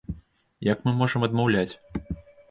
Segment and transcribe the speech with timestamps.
[0.67, 1.73] Як мы можам адмаўляць?